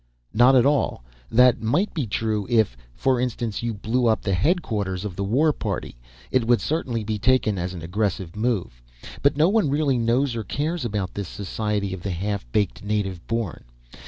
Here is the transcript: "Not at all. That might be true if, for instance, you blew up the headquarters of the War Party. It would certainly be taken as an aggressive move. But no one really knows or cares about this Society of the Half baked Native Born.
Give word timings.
"Not 0.33 0.55
at 0.55 0.65
all. 0.65 1.03
That 1.29 1.61
might 1.61 1.93
be 1.93 2.07
true 2.07 2.47
if, 2.49 2.75
for 2.95 3.19
instance, 3.19 3.61
you 3.61 3.71
blew 3.75 4.07
up 4.07 4.23
the 4.23 4.33
headquarters 4.33 5.05
of 5.05 5.15
the 5.15 5.23
War 5.23 5.53
Party. 5.53 5.95
It 6.31 6.47
would 6.47 6.59
certainly 6.59 7.03
be 7.03 7.19
taken 7.19 7.59
as 7.59 7.75
an 7.75 7.83
aggressive 7.83 8.35
move. 8.35 8.81
But 9.21 9.37
no 9.37 9.47
one 9.47 9.69
really 9.69 9.99
knows 9.99 10.35
or 10.35 10.43
cares 10.43 10.83
about 10.85 11.13
this 11.13 11.27
Society 11.27 11.93
of 11.93 12.01
the 12.01 12.09
Half 12.09 12.51
baked 12.51 12.83
Native 12.83 13.27
Born. 13.27 13.63